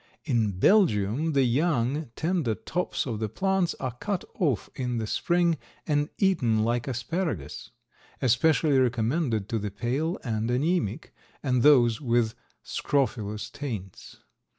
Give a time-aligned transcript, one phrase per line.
[0.25, 5.59] In Belgium the young, tender tops of the plants are cut off in the spring
[5.85, 7.69] and eaten like asparagus,
[8.19, 12.33] especially recommended to the pale and anaemic and those with
[12.63, 14.17] scrofulous taints.